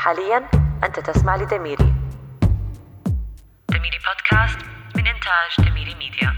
[0.00, 0.50] حاليا
[0.84, 1.94] أنت تسمع لدميري.
[3.68, 4.58] دميري بودكاست
[4.96, 6.32] من إنتاج دميري ميديا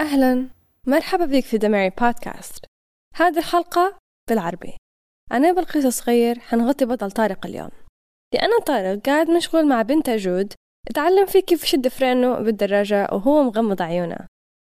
[0.00, 0.48] أهلا.
[0.86, 2.64] مرحبا بك في دميري بودكاست
[3.16, 4.76] هذه الحلقة بالعربي.
[5.32, 7.70] أنا بالقصة صغير حنغطي بطل طارق اليوم.
[8.34, 10.52] لأن طارق قاعد مشغول مع بنته جود
[10.90, 14.26] اتعلم فيه كيف يشد فرينه بالدراجة وهو مغمض عيونه.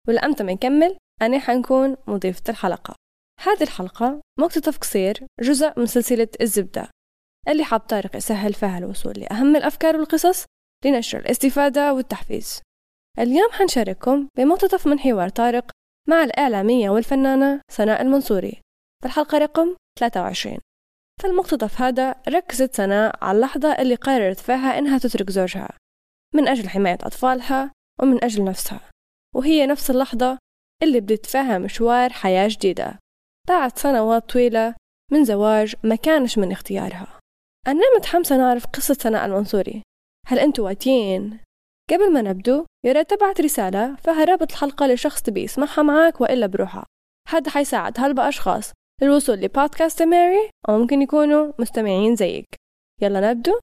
[0.07, 2.95] والأمتى ما نكمل أنا حنكون مضيفة الحلقة.
[3.41, 6.94] هذه الحلقة مقتطف قصير جزء من سلسلة الزبدة.
[7.47, 10.45] اللي حاب طارق يسهل فيها الوصول لأهم الأفكار والقصص
[10.85, 12.61] لنشر الاستفادة والتحفيز.
[13.19, 15.71] اليوم حنشارككم بمقتطف من حوار طارق
[16.09, 18.61] مع الإعلامية والفنانة سناء المنصوري.
[19.01, 20.57] في الحلقة رقم 23
[21.21, 25.77] في المقتطف هذا ركزت سناء على اللحظة اللي قررت فيها إنها تترك زوجها.
[26.35, 28.89] من أجل حماية أطفالها ومن أجل نفسها.
[29.35, 30.37] وهي نفس اللحظة
[30.83, 32.99] اللي بدت فيها مشوار حياة جديدة.
[33.47, 34.75] بعد سنوات طويلة
[35.11, 37.14] من زواج ما كانش من اختيارها.
[37.67, 39.81] أنا متحمسة نعرف قصة سناء المنصوري.
[40.27, 41.39] هل أنتوا واتين؟
[41.91, 46.47] قبل ما نبدو يا ريت تبعت رسالة فيها رابط الحلقة لشخص تبي يسمعها معاك وإلا
[46.47, 46.85] بروحها.
[47.29, 52.45] هذا حيساعد هلبا أشخاص للوصول لبودكاست ماري أو ممكن يكونوا مستمعين زيك.
[53.01, 53.59] يلا نبدو.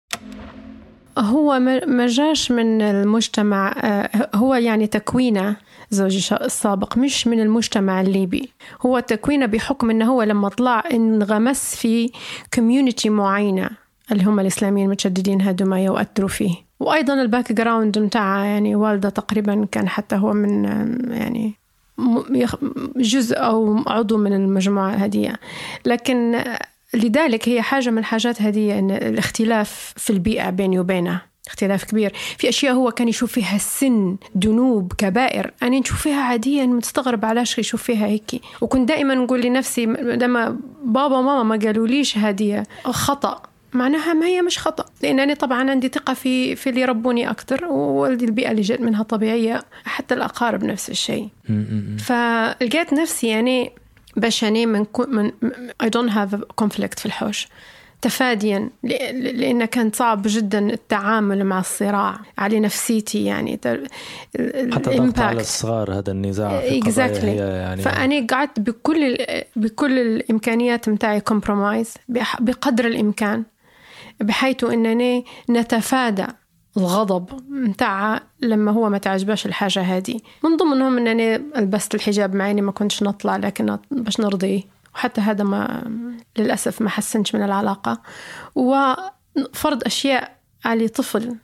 [1.18, 5.56] هو ما جاش من المجتمع آه، هو يعني تكوينة
[5.90, 8.52] زوجي السابق مش من المجتمع الليبي.
[8.86, 12.10] هو تكوينة بحكم إنه هو لما طلع انغمس في
[12.54, 13.81] community معينة.
[14.12, 16.54] اللي هم الإسلاميين المتشددين هادو ما يؤثروا فيه.
[16.80, 20.64] وأيضا ال background متاعه يعني والدة تقريبا كان حتى هو من
[21.10, 21.54] يعني
[22.96, 25.34] جزء أو عضو من المجموعة هذه.
[25.86, 26.44] لكن
[26.94, 31.20] لذلك هي حاجة من الحاجات هذه إن الاختلاف في البيئة بيني وبينه.
[31.46, 32.12] اختلاف كبير.
[32.38, 35.52] في أشياء هو كان يشوف فيها السن ذنوب كبائر.
[35.62, 38.40] أنا نشوف فيها عاديا مستغرب علاش يشوف فيها هيك.
[38.60, 43.42] وكنت دائما نقول لنفسي لما بابا وماما ما قالوا ليش هذه خطأ.
[43.72, 47.64] معناها ما هي مش خطأ لأن أنا طبعا عندي ثقة في في اللي يربوني أكثر
[47.64, 51.28] ووالدي البيئة اللي جت منها طبيعية حتى الأقارب نفس الشيء.
[51.98, 53.72] فلقيت نفسي يعني
[54.16, 55.30] باش يعني من, من
[55.84, 57.48] don't have a conflict في الحوش.
[58.02, 63.60] تفاديا لأنه كان صعب جدا التعامل مع الصراع على نفسيتي يعني
[64.72, 67.24] حتى ضغط على الصغار هذا النزاع في exactly.
[67.24, 67.82] يعني.
[67.82, 69.16] فأنا قعدت بكل
[69.56, 71.94] بكل الإمكانيات متاعي كومبرومايز
[72.40, 73.44] بقدر الإمكان.
[74.20, 76.26] بحيث أنني نتفادى
[76.76, 80.20] الغضب متاعها لما هو ما تعجبش الحاجة هذه.
[80.44, 84.62] من ضمنهم أنني لبست الحجاب معي ما كنتش نطلع لكن باش نرضيه.
[84.94, 85.82] وحتى هذا ما
[86.38, 88.02] للأسف ما حسنش من العلاقة.
[88.54, 91.36] وفرض أشياء على طفل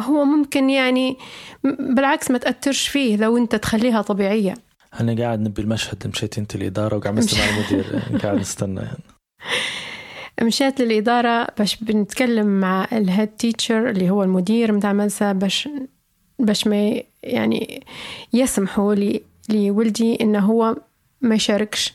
[0.00, 1.16] هو ممكن يعني
[1.80, 4.54] بالعكس ما تأثرش فيه لو أنت تخليها طبيعية.
[5.00, 8.18] أنا قاعد نبي المشهد مشيت أنت الإدارة وقاعد مستمع المدير.
[8.22, 8.80] قاعد نستنى.
[8.80, 9.02] يعني.
[10.42, 15.68] مشيت للإدارة باش بنتكلم مع الهيد تيتشر اللي هو المدير متاع المدرسة باش
[16.38, 17.82] باش ما يعني
[18.32, 20.76] يسمحوا لي لولدي إنه هو
[21.20, 21.94] ما يشاركش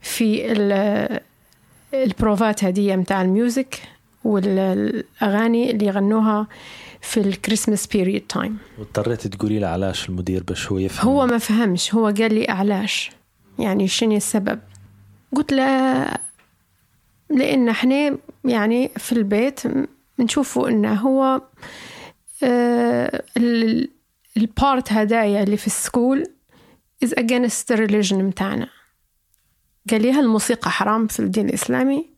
[0.00, 0.52] في
[1.94, 3.82] البروفات هدية متاع ال music
[4.24, 6.46] والأغاني اللي يغنوها
[7.00, 11.38] في ال Christmas period time واضطريت تقولي له علاش المدير باش هو يفهم؟ هو ما
[11.38, 13.10] فهمش هو قال لي علاش.
[13.58, 14.60] يعني شنو السبب؟
[15.36, 15.64] قلت له
[17.30, 19.60] لأن إحنا يعني في البيت
[20.18, 21.42] نشوفوا إنه هو
[22.42, 23.24] آه
[24.36, 26.24] ال part هدايا اللي في ال school
[27.04, 28.68] is against the religion متاعنا
[29.90, 32.10] قال لي هل الموسيقى حرام في الدين الإسلامي؟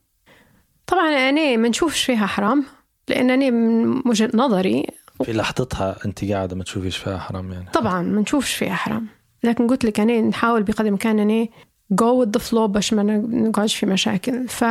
[0.87, 2.65] طبعا أنا ما نشوفش فيها حرام
[3.09, 4.87] لأنني من وجهة نظري
[5.25, 7.71] في لحظتها أنت قاعدة ما تشوفيش فيها حرام يعني.
[7.71, 9.06] طبعا ما نشوفش فيها حرام.
[9.44, 11.50] لكن قلت لك أنا نحاول بقدر الإمكان أني
[11.95, 14.49] go with the flow باش ما نقعدش في مشاكل.
[14.49, 14.65] ف...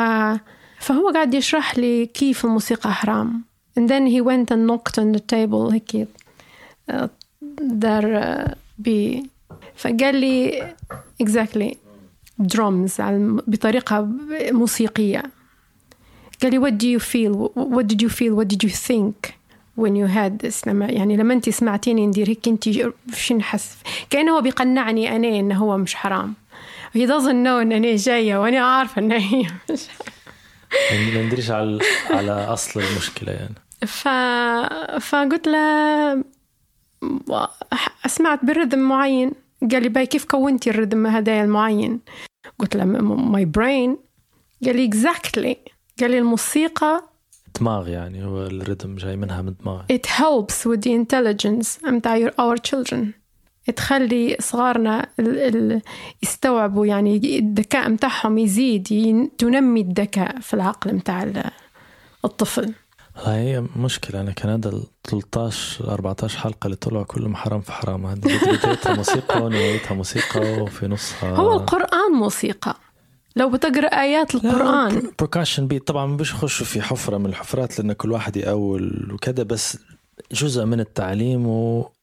[0.79, 3.43] فهو قاعد يشرح لي كيف الموسيقى حرام.
[3.79, 5.73] And then he went and knocked on the table.
[5.73, 6.07] هيك
[7.61, 8.45] دار
[8.77, 9.29] بي
[9.75, 10.63] فقال لي
[11.23, 11.75] exactly
[12.43, 13.01] drums
[13.47, 14.09] بطريقة
[14.51, 15.23] موسيقية.
[16.43, 17.49] قال لي what do you feel?
[17.75, 18.35] What did you feel?
[18.35, 19.33] What did you think
[19.75, 20.67] when you had this?
[20.67, 22.69] لما يعني لما انت سمعتيني ندير هيك انت
[23.13, 23.77] شو نحس؟
[24.09, 26.33] كأنه هو بيقنعني أنا انه هو مش حرام.
[26.95, 29.47] Doesn't know إن أنا جاية وأنا عارفة إن هي
[30.91, 33.55] يعني ما ندريش على على أصل المشكلة يعني.
[33.85, 34.07] ف...
[35.05, 36.23] فقلت له
[38.07, 39.31] سمعت ب rhythm معين.
[39.71, 41.99] قال لي باي كيف كونتي ال rhythm هذا المعين؟
[42.59, 43.97] قلت له my brain
[44.65, 45.57] قال لي exactly
[45.99, 47.03] قال لي الموسيقى
[47.59, 51.83] دماغ يعني هو ال rhythm جاي منها من دماغ it helps with the intelligence.
[51.85, 53.24] متاع our children.
[53.75, 55.07] تخلي صغارنا
[56.23, 58.87] يستوعبوا يعني الذكاء متاعهم يزيد
[59.37, 61.51] تنمي الذكاء في العقل متاع
[62.25, 62.73] الطفل.
[63.15, 64.21] هي مشكلة.
[64.21, 68.05] أنا كان هذا ال 13 14 حلقة اللي طلعوا كلهم حرام في حرام.
[68.05, 71.35] هذه بدايتها موسيقى ونهايتها موسيقى وفي نصها.
[71.35, 72.75] هو القرآن موسيقى.
[73.35, 75.11] لو بتقرأ آيات القرآن.
[75.19, 79.77] بروكاشن بيت طبعا مش يخشوا في حفرة من الحفرات لأن كل واحد يأول وكذا بس
[80.31, 81.45] جزء من التعليم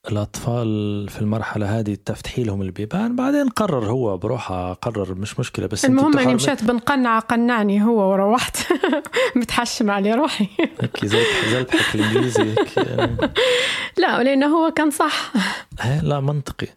[0.06, 5.84] والأطفال في المرحلة هذه تفتحي لهم البيبان بعدين قرر هو بروحه قرر مش مشكلة بس
[5.84, 8.56] المهم اني مشيت بنقنع قنعني هو وروحت.
[9.36, 10.48] متحشم علي روحي.
[10.80, 11.94] هيك زي زي الضحك
[12.76, 13.16] يعني.
[13.98, 15.32] لا لأنه هو كان صح.
[15.80, 16.68] هي لا منطقي.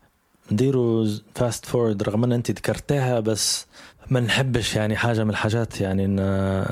[0.52, 3.66] نديروا فاست فورد رغم إن أنت ذكرتها بس
[4.10, 6.66] ما نحبش يعني حاجة من الحاجات يعني إن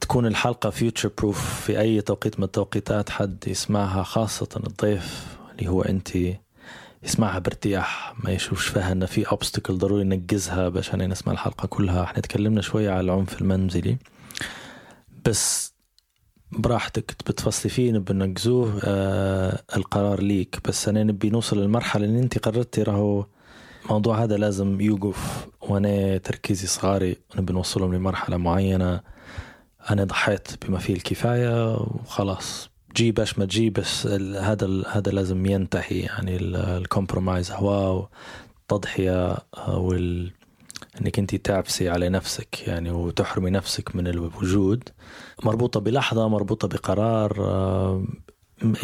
[0.00, 5.32] تكون الحلقة فيوتشر بروف في أي توقيت من التوقيتات حد يسمعها خاصة الضيف.
[5.62, 6.10] اللي هو أنت
[7.02, 12.02] يسمعها بارتياح ما يشوفش فيها إن في اوبستكل ضروري ننجزها باش أنا نسمع الحلقة كلها.
[12.02, 13.96] إحنا تكلمنا شوية على العنف المنزلي
[15.24, 15.72] بس
[16.52, 20.58] براحتك بتفصلي فيه نبي ننجزوه آه القرار ليك.
[20.68, 23.26] بس أنا نبي نوصل للمرحلة اللي أنت قررتي راهو
[23.84, 29.00] الموضوع هذا لازم يوقف وأنا تركيزي صغاري نبي نوصلهم لمرحلة معينة.
[29.90, 32.71] أنا ضحيت بما فيه الكفاية وخلاص.
[32.96, 37.52] جي باش ما تجي بس هذا هذا لازم ينتهي يعني ال compromise.
[37.52, 38.06] هو
[38.62, 39.36] التضحيه
[39.68, 40.32] وال
[41.00, 44.88] إنك أنت تعبسي على نفسك يعني وتحرمي نفسك من الوجود.
[45.44, 47.32] مربوطة بلحظة مربوطة بقرار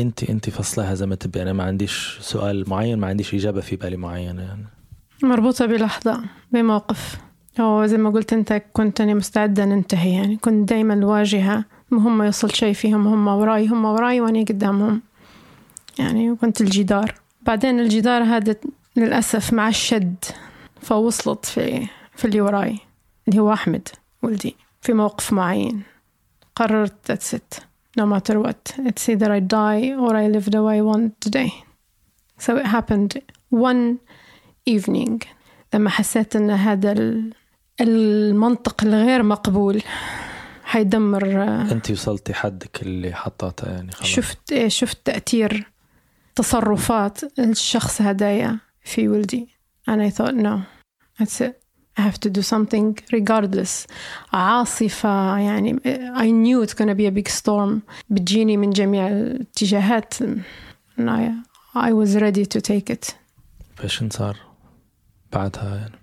[0.01, 1.43] انت أنت فصلها زي ما تبي.
[1.43, 4.67] أنا ما عنديش سؤال معين ما عنديش إجابة في بالي معينة يعني.
[5.23, 6.21] مربوطة بلحظة
[6.53, 7.19] بموقف.
[7.61, 10.95] أو زي ما قلت أنت كنت أنا مستعدة ننتهي يعني كنت دايما
[11.93, 15.03] الواجهة هم يوصل شيء فيهم هم وراي هم وراي وأنا قدامهم.
[15.99, 17.15] يعني كنت الجدار.
[17.43, 18.57] بعدين الجدار هذا
[18.97, 20.25] للأسف مع الشد
[20.83, 21.87] فوصلت في
[22.17, 22.79] في اللي وراي
[23.29, 23.89] اللي هو أحمد
[24.23, 25.83] ولدي في موقف معين.
[26.57, 27.61] قررت that's it.
[28.01, 28.79] No matter what.
[28.89, 31.51] It's either I die or I live the way I want today.
[32.39, 33.13] So it happened
[33.51, 33.99] one
[34.67, 35.19] evening.
[35.75, 36.95] لما حسيت إن هذا
[37.81, 39.83] المنطق الغير مقبول.
[40.69, 41.43] حيدمر
[41.73, 44.09] أنت وصلتي حدك اللي حطاته يعني خلاص.
[44.09, 45.71] شفت إيه شفت تأثير
[46.35, 49.49] تصرفات الشخص هدايا في ولدي.
[49.91, 50.59] And I thought no
[51.19, 51.55] that's it.
[51.97, 53.87] I have to do something regardless.
[54.33, 55.77] عاصفة يعني
[56.17, 57.81] I knew it's gonna be a big storm.
[58.11, 60.15] بتجيني من جميع الاتجاهات.
[60.99, 61.31] And I,
[61.75, 63.15] I was ready to take it.
[63.77, 64.37] فايش صار
[65.33, 65.99] بعدها يعني؟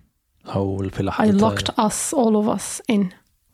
[0.45, 3.05] أو في لحظة I locked us all of us in.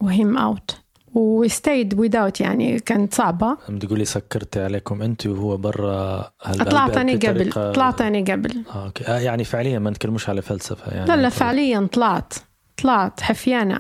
[0.02, 0.82] و him out.
[1.14, 3.58] و stayed without يعني كانت صعبة.
[3.70, 6.32] بتقولي سكرتي عليكم أنت وهو برا
[6.70, 8.64] طلعت أنا قبل طلعت أنا قبل.
[8.76, 9.08] آه، أوكي.
[9.08, 11.08] آه يعني فعليا ما نتكلموش على فلسفة يعني.
[11.08, 12.34] لا لا فعليا طلعت
[12.78, 13.80] طلعت حفيانة.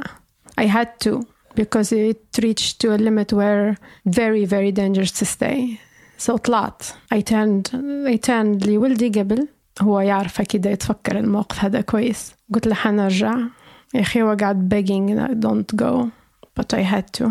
[0.61, 1.21] I had to
[1.61, 3.75] because it reached to a limit where
[4.09, 5.79] very very dangerous to stay.
[6.27, 6.83] So طلعت.
[7.15, 7.67] I turned
[8.07, 9.47] I turned لولدي قبل.
[9.81, 12.33] هو يعرف أكيد يتفكر الموقف هذا كويس.
[12.53, 13.37] قلت له حنرجع.
[13.93, 16.05] يا أخي هو قاعد begging don't go.
[16.61, 17.29] But I had to.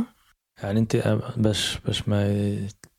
[0.63, 2.29] يعني أنت باش باش ما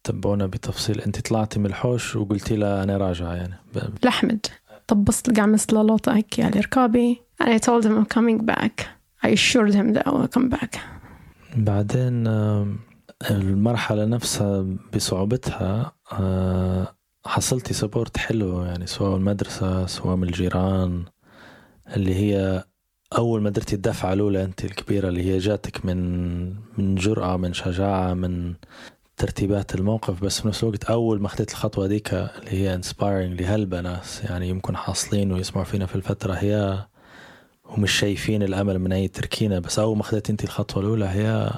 [0.05, 3.53] يتبعونا بتفصيل أنت طلعتي من الحوش وقلتي له أنا راجعة يعني.
[4.03, 4.45] لأحمد
[4.87, 8.85] طبست قعمست له لوطة هيك على ركابي and I told him I'm coming back.
[9.23, 10.79] I assured him that I will come back.
[11.55, 12.27] بعدين
[13.31, 15.91] المرحلة نفسها بصعوبتها
[17.25, 21.05] حصلتي support حلو يعني سواء المدرسة سواء من الجيران
[21.95, 22.63] اللي هي
[23.17, 26.43] أول ما درتي الدفعة الأولى أنت الكبيرة اللي هي جاتك من
[26.77, 28.53] من جرأة من شجاعة من
[29.17, 33.81] ترتيبات الموقف بس في نفس الوقت أول ما أخذت الخطوة ديك اللي هي inspiring لهلبة
[33.81, 36.85] ناس يعني يمكن حاصلين ويسمعوا فينا في الفترة هي
[37.65, 41.51] ومش شايفين الأمل من أي تركينة بس أول ما أخذت أنت الخطوة الأولى هي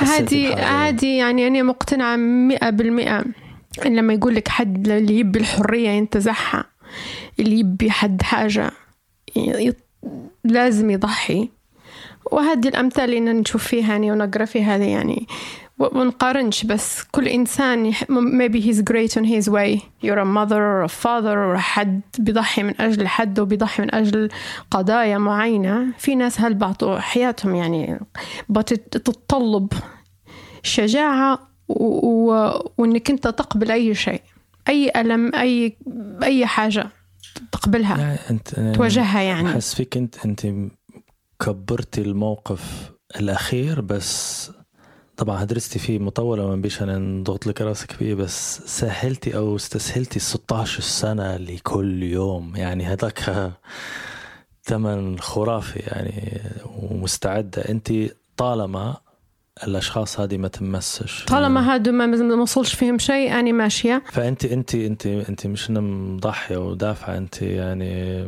[0.00, 3.24] عادي عادي يعني أنا مقتنعة مئة بالمئة
[3.86, 6.64] لما يقول لك حد اللي يبي الحرية ينتزعها
[7.40, 8.70] اللي يبي حد حاجة
[10.52, 11.50] لازم يضحي.
[12.32, 15.26] وهذه الأمثال اللي نشوف فيها يعني ونقرأ فيها هذه يعني
[15.78, 17.02] ونقارنش بس.
[17.02, 19.80] كل إنسان maybe he's great on his way.
[20.02, 24.28] You're a mother or a father or حد بيضحي من أجل حد وبيضحي من أجل
[24.70, 25.92] قضايا معينة.
[25.98, 28.00] في ناس هل بعطوا حياتهم يعني
[28.48, 29.72] بتتطلب
[30.62, 31.38] شجاعة
[31.68, 32.32] و...
[32.78, 34.22] وإنك أنت تقبل أي شيء.
[34.68, 35.76] أي ألم أي
[36.22, 36.90] أي حاجة.
[37.52, 39.50] تقبلها يعني أنت تواجهها يعني.
[39.50, 40.46] أحس فيك أنت أنت
[41.40, 44.50] كبرتي الموقف الأخير بس
[45.16, 50.18] طبعا درستي فيه مطولة ما بيش أنا نضغط لك راسك فيه بس سهلتي أو استسهلتي
[50.18, 52.56] 16 سنة لكل يوم.
[52.56, 53.52] يعني هذاك
[54.68, 57.62] ثمن خرافي يعني ومستعدة.
[57.62, 57.92] أنت
[58.36, 58.96] طالما
[59.64, 61.24] الأشخاص هذه ما تمسش.
[61.24, 64.02] طالما هادو ما ما وصلش فيهم شيء أنا ماشية.
[64.12, 67.16] فأنت أنت أنت أنت مش مضحية ودافعة.
[67.16, 68.22] أنت يعني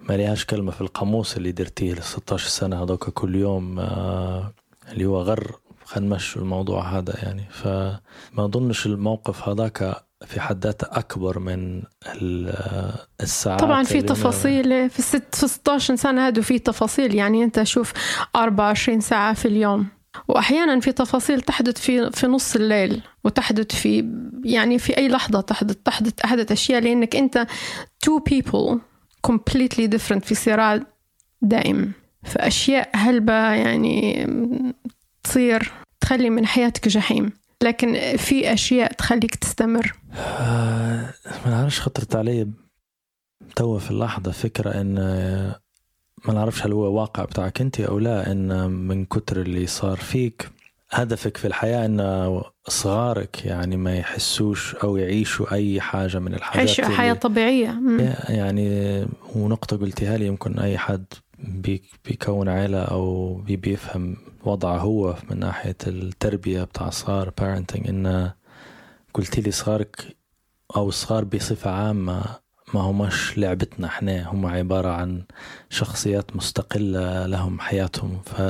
[0.00, 4.52] ما ليهاش كلمة في القاموس اللي درتيه ال 16 سنة هذوك كل يوم آه،
[4.92, 5.56] اللي هو غر.
[5.84, 7.44] خلينا نمشي الموضوع هذا يعني.
[7.50, 8.00] فما
[8.38, 11.82] أظنش الموقف هذاك في حد ذاته أكبر من
[12.48, 17.14] آه، الساعات طبعا في تفاصيل في الست في 16 سنة هادو في تفاصيل.
[17.14, 17.92] يعني أنت شوف
[18.36, 20.01] 24 ساعة في اليوم.
[20.28, 24.10] وأحيانا في تفاصيل تحدث في في نص الليل وتحدث في
[24.44, 27.46] يعني في أي لحظة تحدث تحدث أحدث أشياء لأنك أنت
[28.06, 28.78] two people
[29.26, 30.80] completely different في صراع
[31.42, 31.92] دائم.
[32.24, 34.26] فأشياء هلبة يعني
[35.22, 37.32] تصير تخلي من حياتك جحيم.
[37.62, 39.92] لكن في أشياء تخليك تستمر.
[40.14, 41.14] آه،
[41.44, 42.48] ما نعرفش خطرت علي
[43.56, 45.60] توا في اللحظة فكرة آه،
[46.26, 50.50] ما نعرفش هل هو واقع بتاعك انت أو لا إن من كتر اللي صار فيك
[50.90, 57.14] هدفك في الحياة إن صغارك يعني ما يحسوش أو يعيشوا أي حاجة من الحاجات حياة
[57.14, 58.14] طبيعية مم.
[58.28, 61.04] يعني ونقطة قلتها لي يمكن أي حد
[61.38, 68.30] بي- بيكون عيلة أو بي- بيفهم وضعه هو من ناحية التربية بتاع صغار parenting إن
[69.14, 70.16] قلت لي صغارك
[70.76, 72.24] أو الصغار بصفة عامة
[72.74, 75.22] ما هماش لعبتنا إحنا هم عبارة عن
[75.70, 78.20] شخصيات مستقلة لهم حياتهم.
[78.24, 78.42] ف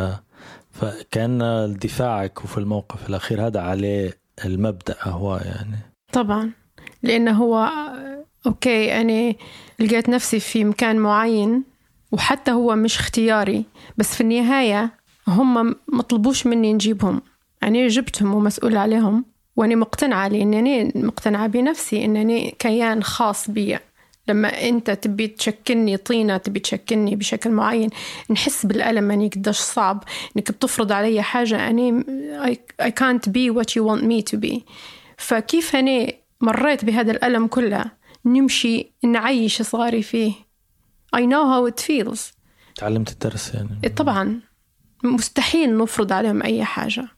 [0.71, 1.39] فكان
[1.83, 5.77] دفاعك وفي الموقف الأخير هذا عليه المبدأ هو يعني.
[6.13, 6.51] طبعا.
[7.03, 7.71] لأنه هو
[8.47, 9.35] أوكي أنا
[9.79, 11.65] لقيت نفسي في مكان معين
[12.13, 13.65] وحتى هو مش اختياري
[13.97, 14.91] بس في النهاية
[15.29, 17.23] هم مطلبوش مني نجيبهم.
[17.63, 19.25] أنا جبتهم ومسؤول عليهم
[19.57, 23.79] وأنا مقتنعة لأنني مقتنعة بنفسي أنني كيان خاص بي
[24.29, 27.91] لما أنت تبي تشكلني طينة تبي تشكلني بشكل معين
[28.31, 30.05] نحس بالألم أني قديش صعب.
[30.37, 32.03] أنك بتفرض علي حاجة أني
[32.45, 34.61] I, I can't be what you want me to be.
[35.19, 37.85] فكيف أنا مريت بهذا الألم كله؟
[38.25, 40.33] نمشي نعيش صغاري فيه.
[41.17, 42.21] I know how it feels.
[42.77, 43.89] تعلمت الدرس يعني.
[43.89, 44.41] طبعا.
[45.05, 47.09] مستحيل نفرض عليهم أي حاجة.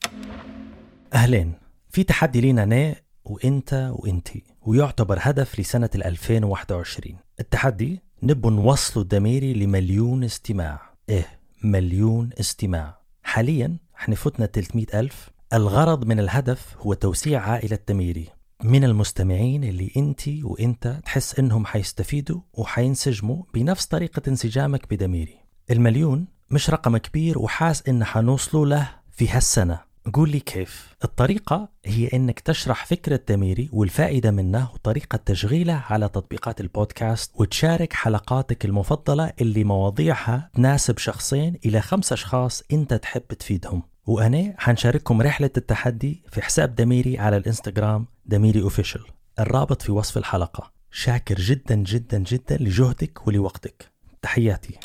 [1.14, 1.52] أهلين
[1.90, 2.94] في تحدي لينا أنا
[3.24, 10.80] وإنت وإنتي ويعتبر هدف لسنة ال 2021 التحدي نبو نوصلوا الدميري لمليون استماع.
[11.08, 11.26] إيه
[11.64, 12.98] مليون استماع.
[13.22, 15.30] حاليا إحنا فتنا 300 ألف.
[15.52, 18.28] الغرض من الهدف هو توسيع عائلة دميري
[18.62, 25.38] من المستمعين اللي إنتي وإنت تحس إنهم حيستفيدوا وحينسجموا بنفس طريقة انسجامك بدميري.
[25.70, 29.80] المليون مش رقم كبير وحاس إن حنوصلوا له في هالسنة.
[30.12, 30.96] قول لي كيف.
[31.04, 38.64] الطريقة هي إنك تشرح فكرة دميري والفائدة منه وطريقة تشغيله على تطبيقات البودكاست وتشارك حلقاتك
[38.64, 43.82] المفضلة اللي مواضيعها تناسب شخصين إلى خمس أشخاص أنت تحب تفيدهم.
[44.06, 49.04] وأنا حنشارككم رحلة التحدي في حساب دميري على الإنستغرام دميري أوفيشل
[49.38, 50.72] الرابط في وصف الحلقة.
[50.90, 53.92] شاكر جدا جدا جدا لجهدك ولوقتك.
[54.22, 54.78] تحياتي.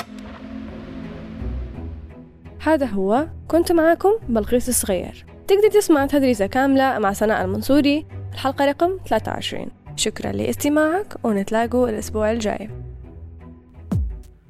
[2.62, 5.26] هذا هو كنت معاكم بلقيس الصغير.
[5.48, 8.06] تقدر تسمع تدريسة كاملة مع سناء المنصوري.
[8.34, 12.70] الحلقة رقم 23 شكرا لاستماعك ونتلاقوا الأسبوع الجاي.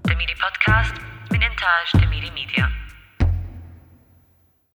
[0.05, 0.93] دميري بودكاست
[1.31, 2.78] من إنتاج دميري ميديا.